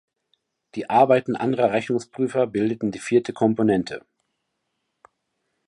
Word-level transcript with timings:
Die 0.73 0.89
Arbeiten 0.89 1.35
anderer 1.35 1.69
Rechnungsprüfer 1.73 2.47
bildeten 2.47 2.89
die 2.89 2.97
vierte 2.97 3.33
Komponente. 3.33 4.03